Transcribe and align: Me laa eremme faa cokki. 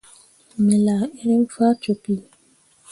Me 0.63 0.75
laa 0.85 1.03
eremme 1.19 1.51
faa 1.55 1.73
cokki. 1.83 2.13